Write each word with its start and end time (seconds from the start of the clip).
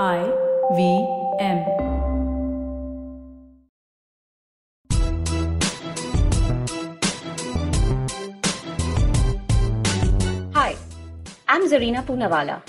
I 0.00 0.24
V 0.74 1.06
M. 1.38 1.58
Hi, 10.54 10.76
I'm 11.46 11.68
Zarina 11.68 12.02
Poonawalla, 12.06 12.62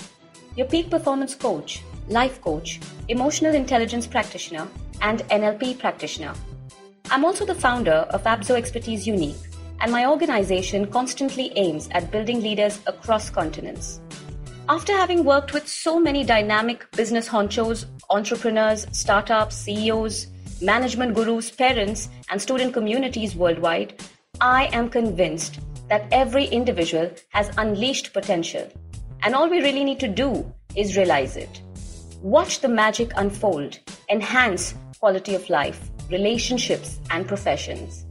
your 0.54 0.66
peak 0.66 0.90
performance 0.90 1.34
coach, 1.34 1.82
life 2.08 2.42
coach, 2.42 2.78
emotional 3.08 3.54
intelligence 3.54 4.06
practitioner, 4.06 4.68
and 5.00 5.20
NLP 5.30 5.78
practitioner. 5.78 6.34
I'm 7.10 7.24
also 7.24 7.46
the 7.46 7.54
founder 7.54 8.06
of 8.10 8.24
Abzo 8.24 8.54
Expertise 8.54 9.06
Unique, 9.06 9.40
and 9.80 9.90
my 9.90 10.04
organization 10.04 10.88
constantly 10.88 11.52
aims 11.56 11.88
at 11.92 12.10
building 12.10 12.42
leaders 12.42 12.80
across 12.86 13.30
continents. 13.30 14.02
After 14.66 14.94
having 14.96 15.24
worked 15.24 15.52
with 15.52 15.68
so 15.68 16.00
many 16.00 16.24
dynamic 16.24 16.90
business 16.92 17.28
honchos, 17.28 17.84
entrepreneurs, 18.08 18.86
startups, 18.92 19.56
CEOs, 19.56 20.28
management 20.62 21.14
gurus, 21.14 21.50
parents, 21.50 22.08
and 22.30 22.40
student 22.40 22.72
communities 22.72 23.36
worldwide, 23.36 24.02
I 24.40 24.70
am 24.72 24.88
convinced 24.88 25.60
that 25.90 26.08
every 26.10 26.46
individual 26.46 27.10
has 27.28 27.54
unleashed 27.58 28.14
potential. 28.14 28.66
And 29.22 29.34
all 29.34 29.50
we 29.50 29.60
really 29.60 29.84
need 29.84 30.00
to 30.00 30.08
do 30.08 30.50
is 30.74 30.96
realize 30.96 31.36
it. 31.36 31.60
Watch 32.22 32.60
the 32.60 32.68
magic 32.68 33.12
unfold, 33.16 33.78
enhance 34.08 34.74
quality 34.98 35.34
of 35.34 35.50
life, 35.50 35.90
relationships, 36.10 37.00
and 37.10 37.28
professions. 37.28 38.06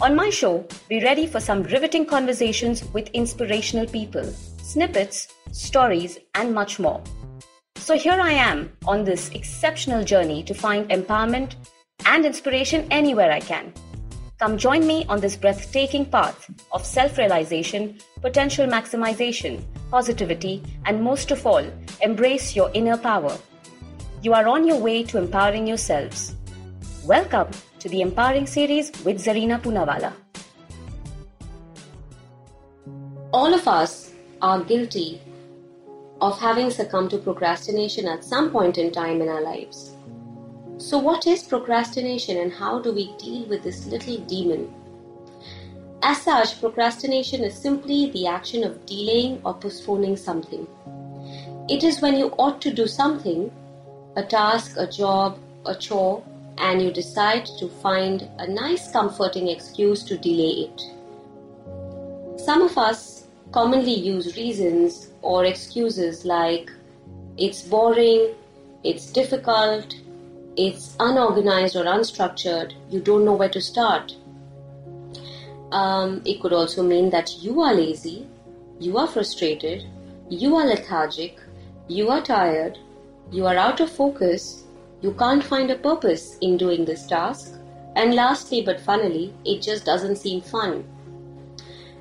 On 0.00 0.16
my 0.16 0.30
show, 0.30 0.66
be 0.88 1.02
ready 1.02 1.26
for 1.26 1.38
some 1.38 1.62
riveting 1.64 2.06
conversations 2.06 2.84
with 2.92 3.08
inspirational 3.10 3.86
people, 3.86 4.24
snippets, 4.62 5.28
stories, 5.52 6.18
and 6.34 6.54
much 6.54 6.80
more. 6.80 7.02
So 7.76 7.96
here 7.96 8.18
I 8.20 8.32
am 8.32 8.72
on 8.86 9.04
this 9.04 9.28
exceptional 9.30 10.02
journey 10.04 10.42
to 10.44 10.54
find 10.54 10.88
empowerment 10.88 11.54
and 12.06 12.24
inspiration 12.24 12.86
anywhere 12.90 13.30
I 13.30 13.40
can. 13.40 13.72
Come 14.38 14.58
join 14.58 14.86
me 14.86 15.04
on 15.08 15.20
this 15.20 15.36
breathtaking 15.36 16.06
path 16.06 16.50
of 16.72 16.84
self 16.84 17.16
realization, 17.16 17.98
potential 18.20 18.66
maximization, 18.66 19.62
positivity, 19.90 20.62
and 20.86 21.00
most 21.00 21.30
of 21.30 21.46
all, 21.46 21.64
embrace 22.00 22.56
your 22.56 22.70
inner 22.74 22.96
power. 22.96 23.36
You 24.22 24.34
are 24.34 24.48
on 24.48 24.66
your 24.66 24.78
way 24.78 25.04
to 25.04 25.18
empowering 25.18 25.66
yourselves. 25.66 26.34
Welcome 27.04 27.50
to 27.82 27.88
the 27.88 28.00
Empowering 28.00 28.46
Series 28.46 28.92
with 29.04 29.18
Zarina 29.18 29.60
Poonawalla. 29.60 30.12
All 33.32 33.52
of 33.52 33.66
us 33.66 34.12
are 34.40 34.62
guilty 34.62 35.20
of 36.20 36.38
having 36.38 36.70
succumbed 36.70 37.10
to 37.10 37.18
procrastination 37.18 38.06
at 38.06 38.22
some 38.22 38.52
point 38.52 38.78
in 38.78 38.92
time 38.92 39.20
in 39.20 39.28
our 39.28 39.42
lives. 39.42 39.96
So, 40.78 40.96
what 40.96 41.26
is 41.26 41.42
procrastination 41.42 42.36
and 42.36 42.52
how 42.52 42.78
do 42.78 42.92
we 42.92 43.16
deal 43.16 43.48
with 43.48 43.64
this 43.64 43.86
little 43.86 44.18
demon? 44.18 44.72
As 46.04 46.22
such, 46.22 46.60
procrastination 46.60 47.42
is 47.42 47.54
simply 47.54 48.10
the 48.12 48.28
action 48.28 48.62
of 48.62 48.86
delaying 48.86 49.40
or 49.44 49.54
postponing 49.54 50.16
something. 50.16 50.68
It 51.68 51.82
is 51.82 52.00
when 52.00 52.16
you 52.16 52.28
ought 52.38 52.60
to 52.62 52.72
do 52.72 52.86
something, 52.86 53.50
a 54.14 54.22
task, 54.22 54.76
a 54.76 54.86
job, 54.86 55.36
a 55.66 55.74
chore, 55.74 56.22
and 56.58 56.82
you 56.82 56.92
decide 56.92 57.46
to 57.58 57.68
find 57.68 58.28
a 58.38 58.46
nice, 58.46 58.90
comforting 58.92 59.48
excuse 59.48 60.02
to 60.04 60.16
delay 60.18 60.68
it. 60.68 60.82
Some 62.40 62.62
of 62.62 62.76
us 62.78 63.26
commonly 63.52 63.94
use 63.94 64.36
reasons 64.36 65.10
or 65.22 65.44
excuses 65.44 66.24
like 66.24 66.70
it's 67.36 67.62
boring, 67.62 68.34
it's 68.84 69.10
difficult, 69.10 69.94
it's 70.56 70.96
unorganized 71.00 71.76
or 71.76 71.84
unstructured, 71.84 72.74
you 72.90 73.00
don't 73.00 73.24
know 73.24 73.34
where 73.34 73.48
to 73.48 73.60
start. 73.60 74.14
Um, 75.70 76.20
it 76.26 76.40
could 76.42 76.52
also 76.52 76.82
mean 76.82 77.10
that 77.10 77.38
you 77.38 77.62
are 77.62 77.72
lazy, 77.74 78.26
you 78.78 78.98
are 78.98 79.06
frustrated, 79.06 79.86
you 80.28 80.56
are 80.56 80.66
lethargic, 80.66 81.38
you 81.88 82.10
are 82.10 82.22
tired, 82.22 82.78
you 83.30 83.46
are 83.46 83.56
out 83.56 83.80
of 83.80 83.90
focus, 83.90 84.61
you 85.02 85.12
can't 85.14 85.42
find 85.42 85.70
a 85.70 85.76
purpose 85.76 86.38
in 86.40 86.56
doing 86.56 86.84
this 86.84 87.06
task, 87.06 87.58
and 87.96 88.14
lastly 88.14 88.62
but 88.62 88.80
funnily, 88.80 89.34
it 89.44 89.60
just 89.60 89.84
doesn't 89.84 90.16
seem 90.16 90.40
fun. 90.40 90.84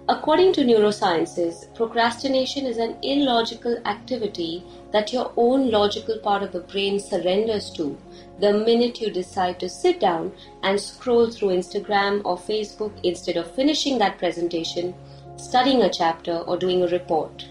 According 0.07 0.53
to 0.53 0.61
neurosciences, 0.61 1.73
procrastination 1.73 2.65
is 2.65 2.77
an 2.77 2.97
illogical 3.01 3.77
activity 3.85 4.63
that 4.91 5.13
your 5.13 5.31
own 5.37 5.71
logical 5.71 6.17
part 6.19 6.43
of 6.43 6.51
the 6.51 6.59
brain 6.59 6.99
surrenders 6.99 7.69
to 7.71 7.97
the 8.39 8.53
minute 8.53 8.99
you 8.99 9.09
decide 9.09 9.59
to 9.59 9.69
sit 9.69 9.99
down 9.99 10.31
and 10.63 10.79
scroll 10.79 11.29
through 11.29 11.49
Instagram 11.49 12.21
or 12.25 12.37
Facebook 12.37 12.91
instead 13.03 13.37
of 13.37 13.55
finishing 13.55 13.97
that 13.99 14.17
presentation, 14.17 14.93
studying 15.37 15.83
a 15.83 15.89
chapter, 15.89 16.39
or 16.39 16.57
doing 16.57 16.83
a 16.83 16.87
report. 16.87 17.47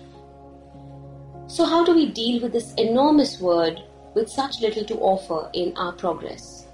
So, 1.46 1.64
how 1.64 1.84
do 1.84 1.94
we 1.94 2.10
deal 2.10 2.42
with 2.42 2.52
this 2.52 2.74
enormous 2.74 3.40
word 3.40 3.82
with 4.14 4.28
such 4.28 4.60
little 4.60 4.84
to 4.84 4.98
offer 4.98 5.50
in 5.52 5.76
our 5.76 5.92
progress? 5.92 6.66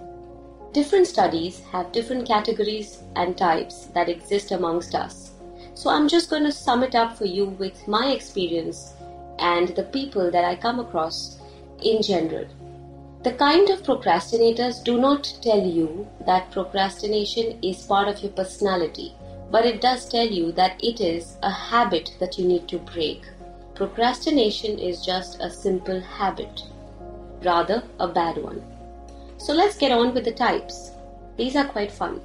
Different 0.73 1.07
studies 1.07 1.61
have 1.73 1.93
different 1.93 2.27
categories 2.27 3.03
and 3.17 3.37
types 3.37 3.87
that 3.95 4.09
exist 4.09 4.53
amongst 4.53 4.95
us. 4.95 5.33
So 5.75 5.91
I'm 5.91 6.09
just 6.09 6.31
going 6.31 6.45
to 6.45 6.53
sum 6.53 6.83
it 6.83 6.95
up 6.95 7.17
for 7.17 7.25
you 7.25 7.47
with 7.47 7.87
my 7.89 8.13
experience 8.13 8.95
and 9.39 9.69
the 9.69 9.85
people 9.85 10.31
that 10.31 10.45
I 10.45 10.57
come 10.57 10.81
across 10.81 11.39
in 11.83 12.03
general. 12.03 12.47
The 13.23 13.33
kind 13.33 13.71
of 13.71 13.83
procrastinators 13.83 14.85
do 14.85 15.01
not 15.01 15.35
tell 15.43 15.61
you 15.61 16.07
that 16.27 16.51
procrastination 16.53 17.59
is 17.63 17.83
part 17.83 18.09
of 18.09 18.23
your 18.23 18.33
personality, 18.33 19.15
but 19.51 19.67
it 19.67 19.81
does 19.81 20.09
tell 20.09 20.27
you 20.27 20.53
that 20.53 20.83
it 20.83 21.01
is 21.01 21.37
a 21.43 21.51
habit 21.51 22.15
that 22.21 22.39
you 22.39 22.47
need 22.47 22.69
to 22.69 22.79
break. 22.79 23.23
Procrastination 23.75 24.79
is 24.79 25.05
just 25.05 25.41
a 25.41 25.51
simple 25.51 26.01
habit, 26.01 26.63
rather, 27.43 27.83
a 28.01 28.09
bad 28.09 28.37
one. 28.39 28.63
So 29.39 29.53
let's 29.53 29.77
get 29.77 29.93
on 29.93 30.15
with 30.15 30.25
the 30.25 30.33
types. 30.33 30.91
These 31.37 31.57
are 31.57 31.67
quite 31.67 31.93
fun. 31.93 32.21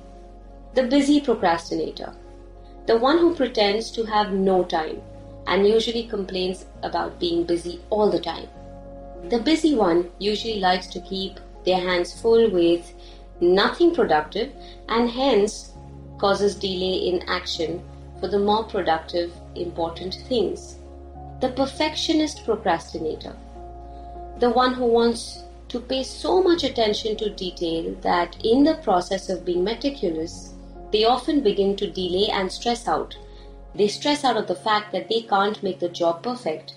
The 0.74 0.84
busy 0.84 1.20
procrastinator 1.20 2.14
the 2.88 2.98
one 2.98 3.20
who 3.20 3.36
pretends 3.36 3.92
to 3.92 4.04
have 4.06 4.34
no 4.34 4.64
time 4.64 5.02
and 5.46 5.68
usually 5.68 6.04
complains 6.04 6.66
about 6.82 7.20
being 7.20 7.44
busy 7.44 7.80
all 7.92 8.10
the 8.10 8.20
time. 8.20 8.48
The 9.30 9.40
busy 9.40 9.76
one 9.76 10.10
usually 10.18 10.60
likes 10.60 10.88
to 10.88 11.00
keep 11.02 11.40
their 11.64 11.80
hands 11.80 12.20
full 12.20 12.50
with 12.50 12.92
nothing 13.40 13.94
productive 13.94 14.52
and 14.90 15.10
hence 15.10 15.74
causes 16.18 16.56
delay 16.56 16.96
in 17.10 17.22
action 17.30 17.84
for 18.20 18.28
the 18.28 18.40
more 18.40 18.64
productive, 18.64 19.32
important 19.56 20.16
things. 20.28 20.76
The 21.40 21.50
perfectionist 21.50 22.44
procrastinator, 22.46 23.36
the 24.42 24.50
one 24.50 24.74
who 24.74 24.86
wants 24.86 25.44
to 25.70 25.80
pay 25.80 26.02
so 26.02 26.42
much 26.42 26.64
attention 26.64 27.16
to 27.16 27.30
detail 27.30 27.96
that 28.02 28.36
in 28.44 28.64
the 28.64 28.74
process 28.78 29.30
of 29.30 29.46
being 29.46 29.64
meticulous, 29.64 30.56
they 30.92 31.04
often 31.06 31.42
begin 31.42 31.76
to 31.76 31.92
delay 31.92 32.28
and 32.34 32.52
stress 32.52 32.88
out. 32.88 33.16
They 33.76 33.88
stress 33.88 34.24
out 34.24 34.38
of 34.38 34.48
the 34.48 34.56
fact 34.56 34.92
that 34.94 35.08
they 35.10 35.22
can't 35.22 35.62
make 35.62 35.80
the 35.80 35.90
job 35.90 36.24
perfect, 36.24 36.74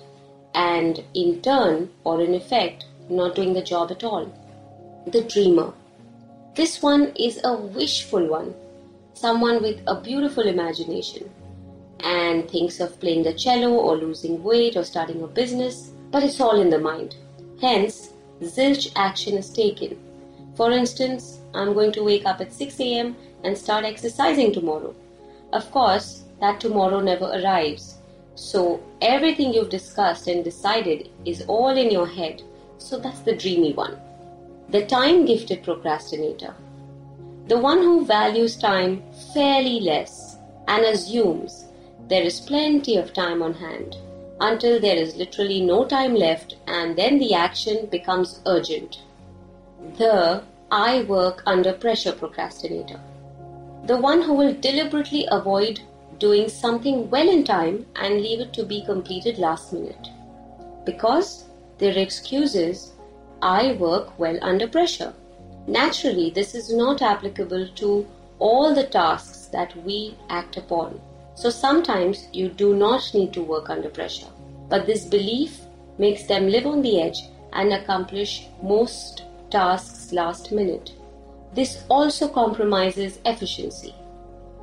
and 0.55 1.03
in 1.15 1.41
turn, 1.41 1.89
or 2.05 2.21
in 2.21 2.35
effect, 2.35 2.85
not 3.09 3.35
doing 3.35 3.55
the 3.55 3.63
job 3.63 3.91
at 3.91 4.05
all. 4.05 4.31
The 5.07 5.23
dreamer. 5.23 5.73
This 6.55 6.83
one 6.83 7.15
is 7.19 7.41
a 7.45 7.57
wishful 7.57 8.29
one, 8.29 8.55
someone 9.15 9.63
with 9.63 9.81
a 9.87 9.99
beautiful 10.03 10.47
imagination, 10.47 11.31
and 12.01 12.49
thinks 12.49 12.79
of 12.79 13.01
playing 13.01 13.23
the 13.23 13.33
cello 13.33 13.73
or 13.73 13.97
losing 13.97 14.45
weight 14.45 14.77
or 14.77 14.85
starting 14.85 15.23
a 15.23 15.27
business, 15.27 15.93
but 16.11 16.23
it's 16.23 16.41
all 16.43 16.61
in 16.61 16.69
the 16.69 16.79
mind. 16.79 17.17
Hence, 17.65 18.13
zilch 18.43 18.93
action 18.95 19.39
is 19.39 19.49
taken. 19.49 19.97
For 20.55 20.71
instance, 20.71 21.39
I'm 21.55 21.73
going 21.73 21.93
to 21.93 22.05
wake 22.05 22.27
up 22.27 22.43
at 22.43 22.53
6 22.53 22.79
a.m 22.79 23.17
and 23.43 23.57
start 23.57 23.87
exercising 23.87 24.53
tomorrow. 24.53 24.95
Of 25.51 25.71
course, 25.71 26.25
that 26.41 26.61
tomorrow 26.61 27.01
never 27.01 27.25
arrives. 27.25 28.01
So, 28.35 28.83
everything 29.01 29.55
you've 29.55 29.71
discussed 29.71 30.29
and 30.29 30.45
decided 30.45 31.09
is 31.25 31.47
all 31.47 31.75
in 31.75 31.91
your 31.91 32.07
head. 32.07 32.43
So, 32.77 32.99
that's 32.99 33.21
the 33.21 33.35
dreamy 33.35 33.73
one. 33.73 33.99
The 34.69 34.85
time 34.85 35.25
gifted 35.25 35.63
procrastinator. 35.63 36.55
The 37.49 37.59
one 37.59 37.79
who 37.79 38.05
values 38.05 38.57
time 38.57 39.03
fairly 39.33 39.81
less 39.81 40.37
and 40.69 40.85
assumes 40.85 41.65
there 42.09 42.25
is 42.25 42.41
plenty 42.41 42.99
of 42.99 43.15
time 43.15 43.43
on 43.43 43.55
hand 43.55 43.97
until 44.41 44.81
there 44.81 44.97
is 44.97 45.17
literally 45.17 45.61
no 45.61 45.85
time 45.85 46.15
left 46.15 46.57
and 46.67 46.97
then 46.97 47.19
the 47.19 47.35
action 47.35 47.87
becomes 47.87 48.41
urgent. 48.47 49.03
The 49.99 50.43
I 50.71 51.03
work 51.03 51.43
under 51.47 51.73
pressure 51.73 52.13
procrastinator 52.13 53.01
the 53.87 53.97
one 53.99 54.23
who 54.23 54.33
will 54.33 54.55
deliberately 54.55 55.27
avoid 55.31 55.81
doing 56.19 56.49
something 56.49 57.11
well 57.11 57.29
in 57.29 57.45
time 57.45 57.85
and 57.97 58.23
leave 58.23 58.41
it 58.41 58.53
to 58.55 58.65
be 58.65 58.83
completed 58.83 59.39
last 59.39 59.75
minute. 59.75 60.09
Because 60.87 61.45
their 61.77 61.99
excuse 61.99 62.55
is 62.55 62.93
I 63.43 63.73
work 63.73 64.19
well 64.19 64.39
under 64.41 64.67
pressure. 64.67 65.13
Naturally, 65.67 66.31
this 66.31 66.55
is 66.55 66.73
not 66.73 67.03
applicable 67.03 67.69
to 67.77 68.07
all 68.39 68.75
the 68.75 68.85
tasks 68.85 69.49
that 69.53 69.77
we 69.85 70.17
act 70.31 70.57
upon. 70.57 70.99
So 71.35 71.51
sometimes 71.51 72.29
you 72.33 72.49
do 72.49 72.75
not 72.75 73.11
need 73.15 73.33
to 73.33 73.43
work 73.43 73.71
under 73.71 73.89
pressure. 73.89 74.29
But 74.69 74.87
this 74.87 75.05
belief 75.05 75.61
makes 75.99 76.25
them 76.25 76.49
live 76.49 76.67
on 76.67 76.83
the 76.83 77.01
edge 77.01 77.19
and 77.53 77.73
accomplish 77.73 78.47
most 78.63 79.25
tasks 79.51 80.13
last 80.13 80.53
minute. 80.53 80.93
This 81.55 81.85
also 81.89 82.29
compromises 82.29 83.19
efficiency. 83.25 83.95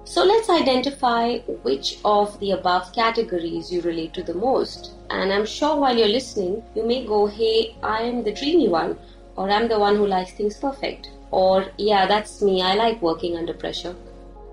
So 0.03 0.25
let's 0.25 0.49
identify 0.49 1.37
which 1.63 1.99
of 2.03 2.37
the 2.39 2.51
above 2.51 2.91
categories 2.93 3.71
you 3.71 3.81
relate 3.81 4.13
to 4.15 4.23
the 4.23 4.33
most. 4.33 4.91
And 5.09 5.31
I'm 5.31 5.45
sure 5.45 5.79
while 5.79 5.95
you're 5.95 6.07
listening, 6.07 6.63
you 6.75 6.85
may 6.85 7.05
go, 7.05 7.27
hey, 7.27 7.75
I 7.83 8.01
am 8.01 8.23
the 8.23 8.33
dreamy 8.33 8.67
one, 8.67 8.97
or 9.37 9.49
I'm 9.49 9.67
the 9.67 9.79
one 9.79 9.95
who 9.95 10.07
likes 10.07 10.31
things 10.31 10.57
perfect, 10.57 11.11
or 11.29 11.67
yeah, 11.77 12.07
that's 12.07 12.41
me, 12.41 12.61
I 12.61 12.73
like 12.73 13.01
working 13.01 13.37
under 13.37 13.53
pressure. 13.53 13.95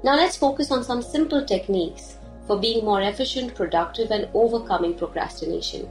Now 0.05 0.15
let's 0.15 0.37
focus 0.37 0.71
on 0.71 0.85
some 0.85 1.03
simple 1.03 1.45
techniques 1.45 2.19
for 2.47 2.59
being 2.59 2.85
more 2.85 3.03
efficient, 3.03 3.55
productive, 3.55 4.13
and 4.13 4.29
overcoming 4.33 4.95
procrastination. 4.95 5.89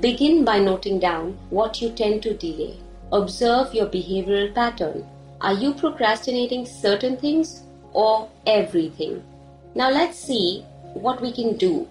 Begin 0.00 0.44
by 0.44 0.60
noting 0.60 1.00
down 1.00 1.36
what 1.50 1.82
you 1.82 1.90
tend 1.90 2.22
to 2.22 2.34
delay. 2.34 2.76
Observe 3.10 3.74
your 3.74 3.86
behavioral 3.86 4.54
pattern. 4.54 5.06
Are 5.40 5.54
you 5.54 5.74
procrastinating 5.74 6.66
certain 6.66 7.16
things 7.16 7.62
or 7.92 8.28
everything? 8.46 9.24
Now 9.74 9.90
let's 9.90 10.18
see 10.18 10.64
what 10.94 11.20
we 11.20 11.32
can 11.32 11.56
do. 11.56 11.88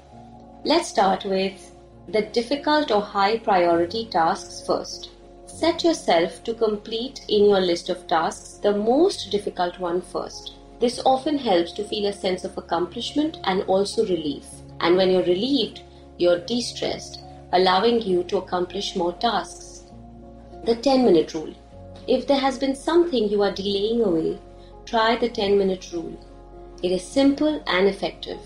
Let's 0.64 0.88
start 0.88 1.26
with 1.26 1.72
the 2.08 2.22
difficult 2.22 2.92
or 2.92 3.02
high 3.02 3.40
priority 3.40 4.06
tasks 4.06 4.64
first. 4.66 5.10
Set 5.48 5.84
yourself 5.84 6.44
to 6.46 6.54
complete 6.54 7.26
in 7.28 7.46
your 7.46 7.60
list 7.60 7.90
of 7.90 8.08
tasks 8.08 8.60
the 8.64 8.74
most 8.74 9.32
difficult 9.32 9.80
one 9.80 10.02
first. 10.02 10.54
This 10.80 11.02
often 11.06 11.40
helps 11.40 11.72
to 11.74 11.84
feel 11.84 12.06
a 12.06 12.14
sense 12.14 12.44
of 12.44 12.56
accomplishment 12.56 13.38
and 13.46 13.64
also 13.64 14.06
relief. 14.06 14.46
And 14.80 14.96
when 14.96 15.10
you're 15.10 15.24
relieved, 15.24 15.82
you're 16.20 16.38
de 16.38 16.62
stressed, 16.62 17.20
allowing 17.52 18.02
you 18.02 18.24
to 18.26 18.38
accomplish 18.38 18.96
more 18.96 19.14
tasks. 19.14 19.86
The 20.66 20.76
10 20.76 21.04
minute 21.04 21.34
rule. 21.34 21.54
If 22.08 22.28
there 22.28 22.40
has 22.40 22.60
been 22.60 22.76
something 22.76 23.28
you 23.28 23.42
are 23.42 23.52
delaying 23.52 24.04
away, 24.04 24.40
try 24.86 25.16
the 25.16 25.30
10 25.30 25.58
minute 25.58 25.92
rule. 25.92 26.16
It 26.84 26.92
is 26.92 27.04
simple 27.04 27.64
and 27.66 27.88
effective. 27.88 28.40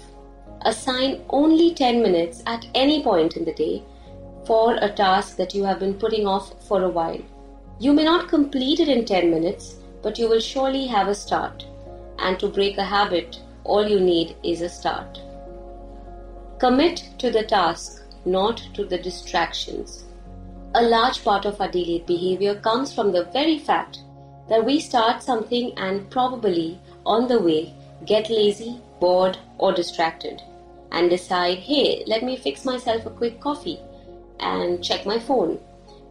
Assign 0.62 1.25
only 1.30 1.74
10 1.74 2.01
minutes 2.01 2.44
at 2.45 2.66
any 2.74 3.04
point 3.04 3.36
in 3.36 3.44
the 3.44 3.54
day 3.54 3.84
for 4.45 4.75
a 4.75 4.89
task 4.89 5.36
that 5.36 5.54
you 5.54 5.66
have 5.66 5.80
been 5.80 5.95
putting 5.95 6.25
off 6.25 6.66
for 6.66 6.84
a 6.84 6.89
while. 6.89 7.19
You 7.80 7.92
may 7.92 8.06
not 8.06 8.30
complete 8.30 8.80
it 8.80 8.88
in 8.88 9.04
10 9.04 9.30
minutes, 9.30 9.75
but 10.01 10.18
you 10.18 10.30
will 10.30 10.39
surely 10.39 10.88
have 10.88 11.10
a 11.10 11.16
start 11.16 11.66
and 12.22 12.40
to 12.40 12.48
break 12.48 12.78
a 12.78 12.84
habit, 12.84 13.40
all 13.64 13.88
you 13.88 14.00
need 14.00 14.36
is 14.44 14.62
a 14.62 14.70
start. 14.70 15.20
Commit 16.60 17.10
to 17.18 17.32
the 17.32 17.44
task, 17.44 18.04
not 18.26 18.58
to 18.74 18.86
the 18.86 18.98
distractions. 18.98 20.06
A 20.76 20.84
large 20.84 21.24
part 21.24 21.46
of 21.46 21.60
our 21.60 21.70
delayed 21.70 22.06
behavior 22.06 22.56
comes 22.56 22.94
from 22.94 23.12
the 23.12 23.26
very 23.26 23.58
fact 23.58 24.00
that 24.48 24.64
we 24.64 24.80
start 24.80 25.24
something 25.24 25.74
and 25.78 26.10
probably 26.10 26.80
on 27.06 27.28
the 27.28 27.40
way 27.40 27.74
get 28.06 28.30
lazy, 28.30 28.80
bored, 29.00 29.38
or 29.58 29.72
distracted 29.74 30.42
and 30.92 31.10
decide, 31.10 31.58
hey, 31.58 32.04
let 32.08 32.24
me 32.24 32.36
fix 32.36 32.66
myself 32.66 33.06
a 33.06 33.10
quick 33.10 33.40
coffee 33.40 33.80
and 34.40 34.84
check 34.84 35.06
my 35.06 35.20
phone. 35.20 35.60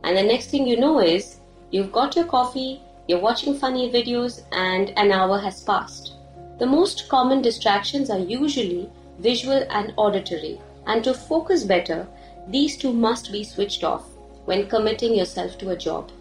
And 0.04 0.16
the 0.16 0.22
next 0.22 0.50
thing 0.50 0.66
you 0.66 0.78
know 0.78 1.00
is 1.00 1.40
you've 1.70 1.92
got 1.92 2.16
your 2.16 2.24
coffee, 2.24 2.80
you're 3.10 3.18
watching 3.18 3.58
funny 3.58 3.90
videos 3.90 4.42
and 4.52 4.90
an 4.96 5.10
hour 5.10 5.36
has 5.36 5.64
passed. 5.64 6.12
The 6.60 6.66
most 6.66 7.08
common 7.08 7.42
distractions 7.42 8.08
are 8.08 8.20
usually 8.20 8.88
visual 9.18 9.66
and 9.68 9.92
auditory, 9.96 10.60
and 10.86 11.02
to 11.02 11.12
focus 11.12 11.64
better, 11.64 12.06
these 12.46 12.76
two 12.76 12.92
must 12.92 13.32
be 13.32 13.42
switched 13.42 13.82
off 13.82 14.04
when 14.44 14.68
committing 14.68 15.12
yourself 15.16 15.58
to 15.58 15.70
a 15.70 15.76
job. 15.76 16.12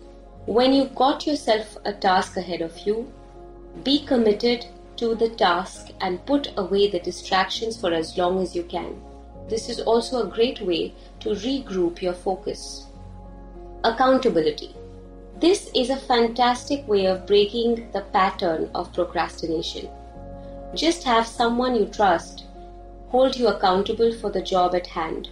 When 0.47 0.73
you've 0.73 0.95
got 0.95 1.27
yourself 1.27 1.77
a 1.85 1.93
task 1.93 2.37
ahead 2.37 2.61
of 2.61 2.75
you, 2.79 3.13
be 3.83 4.03
committed 4.03 4.65
to 4.97 5.13
the 5.13 5.29
task 5.29 5.91
and 6.01 6.25
put 6.25 6.51
away 6.57 6.89
the 6.89 7.01
distractions 7.01 7.79
for 7.79 7.93
as 7.93 8.17
long 8.17 8.41
as 8.41 8.55
you 8.55 8.63
can. 8.63 8.99
This 9.47 9.69
is 9.69 9.79
also 9.79 10.23
a 10.23 10.31
great 10.35 10.59
way 10.59 10.95
to 11.19 11.29
regroup 11.29 12.01
your 12.01 12.13
focus. 12.13 12.87
Accountability. 13.83 14.75
This 15.39 15.71
is 15.73 15.89
a 15.89 15.95
fantastic 15.95 16.85
way 16.85 17.05
of 17.05 17.25
breaking 17.25 17.89
the 17.93 18.01
pattern 18.11 18.69
of 18.75 18.91
procrastination. 18.93 19.87
Just 20.75 21.03
have 21.03 21.25
someone 21.25 21.75
you 21.75 21.85
trust 21.85 22.43
hold 23.09 23.35
you 23.35 23.47
accountable 23.47 24.13
for 24.13 24.29
the 24.29 24.41
job 24.41 24.75
at 24.75 24.85
hand. 24.85 25.29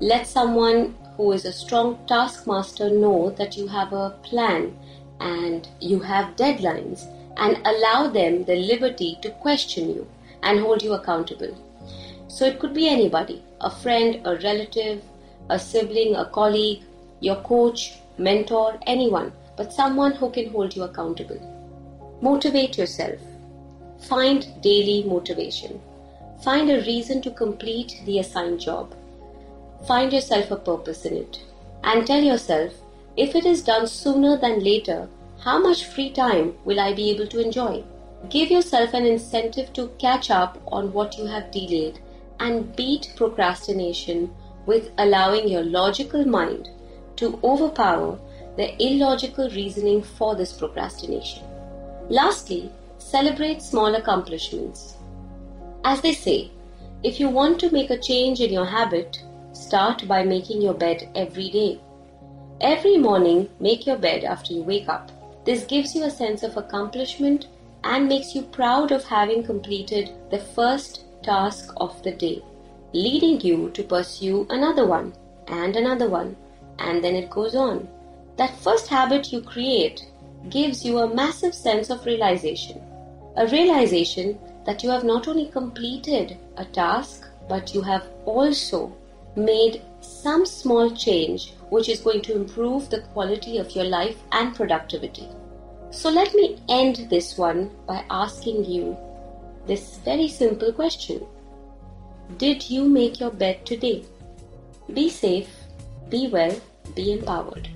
Let 0.00 0.26
someone 0.26 0.96
who 1.16 1.32
is 1.32 1.44
a 1.44 1.52
strong 1.52 1.98
taskmaster 2.06 2.90
know 2.90 3.30
that 3.38 3.56
you 3.56 3.68
have 3.68 3.92
a 3.92 4.18
plan 4.22 4.76
and 5.20 5.68
you 5.80 6.00
have 6.00 6.36
deadlines 6.36 7.04
and 7.36 7.58
allow 7.64 8.08
them 8.08 8.44
the 8.44 8.56
liberty 8.56 9.18
to 9.22 9.30
question 9.30 9.88
you 9.88 10.06
and 10.42 10.60
hold 10.60 10.82
you 10.82 10.94
accountable. 10.94 11.56
So 12.26 12.44
it 12.46 12.58
could 12.58 12.74
be 12.74 12.88
anybody 12.88 13.42
a 13.60 13.70
friend, 13.70 14.20
a 14.24 14.36
relative, 14.38 15.02
a 15.48 15.58
sibling, 15.58 16.16
a 16.16 16.24
colleague, 16.26 16.82
your 17.20 17.36
coach, 17.42 17.94
mentor, 18.18 18.78
anyone, 18.86 19.32
but 19.56 19.72
someone 19.72 20.12
who 20.12 20.30
can 20.30 20.50
hold 20.50 20.74
you 20.74 20.82
accountable. 20.82 21.38
Motivate 22.20 22.78
yourself. 22.78 23.20
Find 24.08 24.46
daily 24.62 25.04
motivation. 25.04 25.80
Find 26.42 26.70
a 26.70 26.82
reason 26.82 27.22
to 27.22 27.30
complete 27.30 28.02
the 28.04 28.18
assigned 28.18 28.60
job. 28.60 28.94
Find 29.86 30.12
yourself 30.12 30.50
a 30.50 30.56
purpose 30.56 31.04
in 31.04 31.16
it. 31.16 31.40
And 31.82 32.06
tell 32.06 32.22
yourself, 32.22 32.72
if 33.16 33.34
it 33.34 33.46
is 33.46 33.62
done 33.62 33.86
sooner 33.86 34.36
than 34.36 34.64
later, 34.64 35.08
how 35.40 35.58
much 35.58 35.84
free 35.84 36.10
time 36.10 36.54
will 36.64 36.80
I 36.80 36.94
be 36.94 37.10
able 37.10 37.26
to 37.28 37.40
enjoy? 37.40 37.84
Give 38.30 38.50
yourself 38.50 38.94
an 38.94 39.04
incentive 39.04 39.72
to 39.74 39.88
catch 39.98 40.30
up 40.30 40.58
on 40.66 40.92
what 40.92 41.18
you 41.18 41.26
have 41.26 41.50
delayed 41.50 41.98
and 42.40 42.74
beat 42.74 43.12
procrastination 43.16 44.34
with 44.66 44.90
allowing 44.98 45.48
your 45.48 45.62
logical 45.62 46.24
mind 46.24 46.70
to 47.16 47.38
overpower 47.42 48.18
the 48.56 48.74
illogical 48.82 49.50
reasoning 49.50 50.02
for 50.02 50.34
this 50.36 50.52
procrastination. 50.52 51.42
Lastly, 52.08 52.70
celebrate 52.98 53.62
small 53.62 53.94
accomplishments. 53.94 54.96
As 55.84 56.00
they 56.00 56.12
say, 56.12 56.50
if 57.02 57.20
you 57.20 57.28
want 57.28 57.58
to 57.60 57.70
make 57.70 57.90
a 57.90 57.98
change 57.98 58.40
in 58.40 58.52
your 58.52 58.64
habit, 58.64 59.22
start 59.52 60.06
by 60.08 60.22
making 60.22 60.62
your 60.62 60.74
bed 60.74 61.08
every 61.14 61.50
day. 61.50 61.80
Every 62.60 62.96
morning, 62.96 63.48
make 63.60 63.86
your 63.86 63.98
bed 63.98 64.24
after 64.24 64.52
you 64.52 64.62
wake 64.62 64.88
up. 64.88 65.10
This 65.44 65.64
gives 65.64 65.94
you 65.94 66.04
a 66.04 66.10
sense 66.10 66.42
of 66.42 66.56
accomplishment 66.56 67.48
and 67.82 68.08
makes 68.08 68.34
you 68.34 68.42
proud 68.42 68.92
of 68.92 69.04
having 69.04 69.42
completed 69.42 70.12
the 70.30 70.38
first 70.38 71.04
task 71.22 71.72
of 71.76 72.02
the 72.02 72.12
day, 72.12 72.42
leading 72.92 73.40
you 73.40 73.70
to 73.70 73.82
pursue 73.82 74.46
another 74.48 74.86
one 74.86 75.12
and 75.48 75.76
another 75.76 76.08
one 76.08 76.36
and 76.78 77.02
then 77.02 77.14
it 77.14 77.30
goes 77.30 77.54
on. 77.54 77.88
That 78.36 78.58
first 78.58 78.88
habit 78.88 79.32
you 79.32 79.40
create 79.40 80.04
gives 80.50 80.84
you 80.84 80.98
a 80.98 81.14
massive 81.14 81.54
sense 81.54 81.90
of 81.90 82.04
realization. 82.04 82.80
A 83.36 83.46
realization 83.46 84.38
that 84.66 84.82
you 84.82 84.90
have 84.90 85.04
not 85.04 85.28
only 85.28 85.46
completed 85.46 86.36
a 86.56 86.64
task, 86.64 87.28
but 87.48 87.74
you 87.74 87.82
have 87.82 88.06
also 88.24 88.92
made 89.36 89.82
some 90.00 90.46
small 90.46 90.90
change 90.94 91.52
which 91.70 91.88
is 91.88 92.00
going 92.00 92.22
to 92.22 92.34
improve 92.34 92.88
the 92.90 93.00
quality 93.12 93.58
of 93.58 93.70
your 93.72 93.84
life 93.84 94.16
and 94.32 94.54
productivity. 94.54 95.28
So 95.90 96.10
let 96.10 96.34
me 96.34 96.58
end 96.68 97.06
this 97.10 97.36
one 97.38 97.70
by 97.86 98.04
asking 98.10 98.64
you 98.64 98.96
this 99.66 99.98
very 99.98 100.28
simple 100.28 100.72
question 100.72 101.26
Did 102.38 102.68
you 102.68 102.84
make 102.88 103.20
your 103.20 103.30
bed 103.30 103.64
today? 103.64 104.04
Be 104.92 105.08
safe 105.08 105.48
be 106.10 106.28
well, 106.28 106.54
be 106.94 107.12
empowered. 107.12 107.68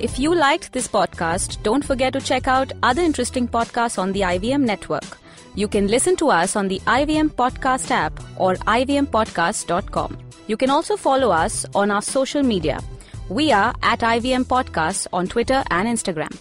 If 0.00 0.18
you 0.18 0.32
liked 0.32 0.72
this 0.72 0.86
podcast, 0.86 1.60
don't 1.64 1.84
forget 1.84 2.12
to 2.12 2.20
check 2.20 2.46
out 2.46 2.72
other 2.84 3.02
interesting 3.02 3.48
podcasts 3.48 3.98
on 3.98 4.12
the 4.12 4.20
IVM 4.20 4.62
network. 4.62 5.18
You 5.56 5.66
can 5.66 5.88
listen 5.88 6.14
to 6.16 6.28
us 6.30 6.54
on 6.54 6.68
the 6.68 6.78
IVM 6.86 7.30
Podcast 7.30 7.90
app 7.90 8.12
or 8.36 8.54
ivmpodcast.com. 8.54 10.18
You 10.46 10.56
can 10.56 10.70
also 10.70 10.96
follow 10.96 11.30
us 11.30 11.66
on 11.74 11.90
our 11.90 12.02
social 12.02 12.44
media. 12.44 12.80
We 13.28 13.50
are 13.50 13.74
at 13.82 14.00
IVM 14.00 14.44
Podcasts 14.44 15.08
on 15.12 15.26
Twitter 15.26 15.64
and 15.70 15.88
Instagram. 15.88 16.32